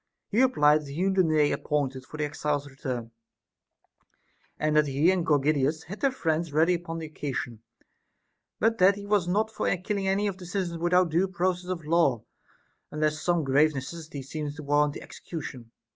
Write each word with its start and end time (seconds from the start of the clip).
He 0.29 0.41
replied 0.41 0.81
that 0.81 0.87
he 0.87 1.03
knew 1.03 1.13
the 1.13 1.21
day 1.21 1.51
appointed 1.51 2.07
for 2.07 2.17
the 2.17 2.25
exiles' 2.25 2.67
return, 2.67 3.11
and 4.57 4.75
that 4.75 4.87
he 4.87 5.11
and 5.11 5.23
Gorgidas 5.23 5.83
had 5.83 5.99
their 5.99 6.09
friends 6.09 6.51
ready 6.51 6.73
upon 6.73 7.01
occasion; 7.01 7.61
but 8.59 8.79
that 8.79 8.95
he 8.95 9.05
was 9.05 9.27
not 9.27 9.51
for 9.51 9.69
killing 9.77 10.07
any 10.07 10.25
of 10.25 10.37
the 10.39 10.47
citizens 10.47 10.79
without 10.81 11.09
due 11.11 11.27
process 11.27 11.69
of 11.69 11.85
law, 11.85 12.23
unless 12.89 13.21
some 13.21 13.43
grave 13.43 13.75
necessity 13.75 14.23
seemed 14.23 14.55
to 14.55 14.63
warrant 14.63 14.93
the 14.93 15.03
execution. 15.03 15.69